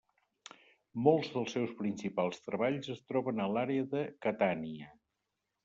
[1.07, 4.93] Molts dels seus principals treballs es troben a l'àrea de Catània.